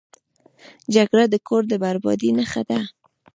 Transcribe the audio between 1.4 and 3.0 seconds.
کور د بربادۍ نښه ده